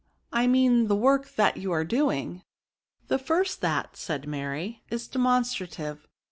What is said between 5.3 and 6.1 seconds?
strative!